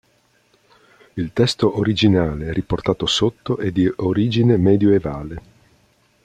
Il 1.15 1.31
testo 1.31 1.77
originale 1.77 2.51
riportato 2.53 3.05
sotto 3.05 3.57
è 3.59 3.69
di 3.71 3.87
origine 3.97 4.57
medioevale. 4.57 5.41